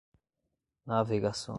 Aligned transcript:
navegação 0.85 1.49